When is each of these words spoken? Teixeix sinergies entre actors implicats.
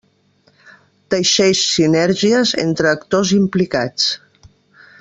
Teixeix 1.13 1.61
sinergies 1.73 2.55
entre 2.65 2.91
actors 2.93 3.35
implicats. 3.39 4.09